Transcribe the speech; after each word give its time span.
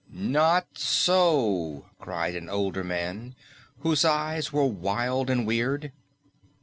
"Not 0.09 0.79
so!" 0.79 1.91
cried 1.99 2.33
an 2.35 2.49
older 2.49 2.83
man, 2.83 3.35
whose 3.81 4.03
eyes 4.03 4.51
were 4.51 4.65
wild 4.65 5.29
and 5.29 5.45
weird. 5.45 5.91